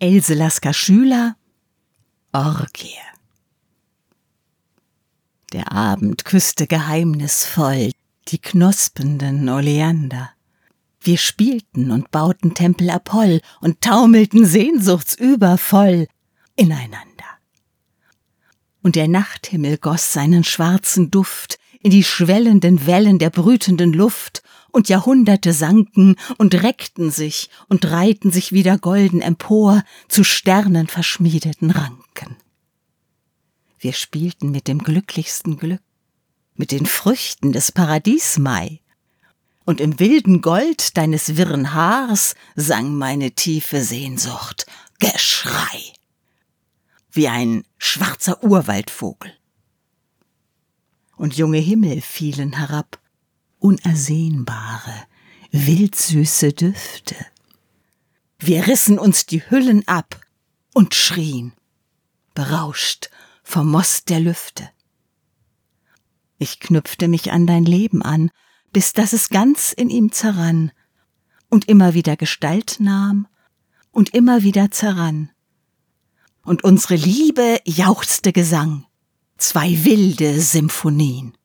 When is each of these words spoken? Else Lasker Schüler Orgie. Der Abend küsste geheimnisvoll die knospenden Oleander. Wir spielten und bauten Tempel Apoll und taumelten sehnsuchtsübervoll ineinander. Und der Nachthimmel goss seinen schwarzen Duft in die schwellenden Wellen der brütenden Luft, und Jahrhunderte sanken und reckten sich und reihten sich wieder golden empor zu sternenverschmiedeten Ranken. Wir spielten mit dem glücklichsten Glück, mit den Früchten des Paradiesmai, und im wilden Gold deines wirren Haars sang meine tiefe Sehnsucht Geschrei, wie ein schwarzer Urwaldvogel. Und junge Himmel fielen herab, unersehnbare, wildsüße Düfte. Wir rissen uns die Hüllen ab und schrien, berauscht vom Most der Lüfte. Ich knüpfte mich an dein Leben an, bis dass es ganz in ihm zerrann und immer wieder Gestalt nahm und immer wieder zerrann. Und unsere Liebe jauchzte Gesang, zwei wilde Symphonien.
Else 0.00 0.32
Lasker 0.34 0.72
Schüler 0.72 1.34
Orgie. 2.32 2.94
Der 5.52 5.72
Abend 5.72 6.24
küsste 6.24 6.68
geheimnisvoll 6.68 7.90
die 8.28 8.38
knospenden 8.38 9.48
Oleander. 9.48 10.30
Wir 11.00 11.18
spielten 11.18 11.90
und 11.90 12.12
bauten 12.12 12.54
Tempel 12.54 12.90
Apoll 12.90 13.40
und 13.60 13.80
taumelten 13.80 14.46
sehnsuchtsübervoll 14.46 16.06
ineinander. 16.54 17.08
Und 18.84 18.94
der 18.94 19.08
Nachthimmel 19.08 19.78
goss 19.78 20.12
seinen 20.12 20.44
schwarzen 20.44 21.10
Duft 21.10 21.58
in 21.80 21.90
die 21.90 22.04
schwellenden 22.04 22.86
Wellen 22.86 23.18
der 23.18 23.30
brütenden 23.30 23.92
Luft, 23.92 24.44
und 24.78 24.88
Jahrhunderte 24.88 25.52
sanken 25.52 26.14
und 26.36 26.54
reckten 26.54 27.10
sich 27.10 27.50
und 27.68 27.84
reihten 27.86 28.30
sich 28.30 28.52
wieder 28.52 28.78
golden 28.78 29.20
empor 29.20 29.82
zu 30.06 30.22
sternenverschmiedeten 30.22 31.72
Ranken. 31.72 32.36
Wir 33.80 33.92
spielten 33.92 34.52
mit 34.52 34.68
dem 34.68 34.78
glücklichsten 34.78 35.56
Glück, 35.56 35.82
mit 36.54 36.70
den 36.70 36.86
Früchten 36.86 37.50
des 37.50 37.72
Paradiesmai, 37.72 38.80
und 39.64 39.80
im 39.80 39.98
wilden 39.98 40.42
Gold 40.42 40.96
deines 40.96 41.36
wirren 41.36 41.74
Haars 41.74 42.36
sang 42.54 42.94
meine 42.94 43.32
tiefe 43.32 43.82
Sehnsucht 43.82 44.64
Geschrei, 45.00 45.92
wie 47.10 47.26
ein 47.26 47.64
schwarzer 47.78 48.44
Urwaldvogel. 48.44 49.32
Und 51.16 51.36
junge 51.36 51.58
Himmel 51.58 52.00
fielen 52.00 52.52
herab, 52.52 53.00
unersehnbare, 53.58 54.94
wildsüße 55.52 56.52
Düfte. 56.52 57.16
Wir 58.38 58.66
rissen 58.66 58.98
uns 58.98 59.26
die 59.26 59.42
Hüllen 59.50 59.86
ab 59.88 60.20
und 60.74 60.94
schrien, 60.94 61.52
berauscht 62.34 63.10
vom 63.42 63.70
Most 63.70 64.10
der 64.10 64.20
Lüfte. 64.20 64.68
Ich 66.38 66.60
knüpfte 66.60 67.08
mich 67.08 67.32
an 67.32 67.46
dein 67.46 67.64
Leben 67.64 68.02
an, 68.02 68.30
bis 68.72 68.92
dass 68.92 69.12
es 69.12 69.28
ganz 69.28 69.72
in 69.72 69.90
ihm 69.90 70.12
zerrann 70.12 70.70
und 71.48 71.68
immer 71.68 71.94
wieder 71.94 72.16
Gestalt 72.16 72.76
nahm 72.78 73.26
und 73.90 74.14
immer 74.14 74.42
wieder 74.42 74.70
zerrann. 74.70 75.30
Und 76.44 76.62
unsere 76.64 76.94
Liebe 76.94 77.58
jauchzte 77.64 78.32
Gesang, 78.32 78.86
zwei 79.36 79.84
wilde 79.84 80.40
Symphonien. 80.40 81.36